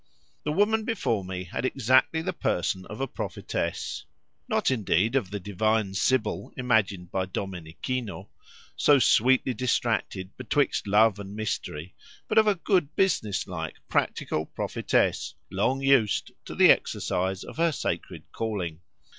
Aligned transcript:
The 0.45 0.51
woman 0.51 0.83
before 0.83 1.23
me 1.23 1.43
had 1.43 1.63
exactly 1.63 2.23
the 2.23 2.33
person 2.33 2.87
of 2.87 2.99
a 2.99 3.07
prophetess—not, 3.07 4.71
indeed, 4.71 5.15
of 5.15 5.29
the 5.29 5.39
divine 5.39 5.93
sibyl 5.93 6.51
imagined 6.57 7.11
by 7.11 7.27
Domenichino, 7.27 8.27
so 8.75 8.97
sweetly 8.97 9.53
distracted 9.53 10.35
betwixt 10.37 10.87
love 10.87 11.19
and 11.19 11.35
mystery, 11.35 11.93
but 12.27 12.39
of 12.39 12.47
a 12.47 12.55
good 12.55 12.95
business 12.95 13.45
like, 13.45 13.75
practical 13.89 14.47
prophetess, 14.47 15.35
long 15.51 15.81
used 15.81 16.31
to 16.45 16.55
the 16.55 16.71
exercise 16.71 17.43
of 17.43 17.57
her 17.57 17.71
sacred 17.71 18.23
calling. 18.31 18.81